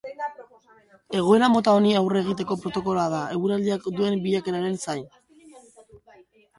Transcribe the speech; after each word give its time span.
Egoera 1.19 1.49
mota 1.57 1.75
honi 1.81 1.93
aurre 2.01 2.23
egiteko 2.27 2.59
protokoloa 2.65 3.05
da, 3.15 3.23
eguraldiak 3.37 3.89
duen 4.01 4.19
bilakaeraren 4.27 4.85
zain. 4.89 5.09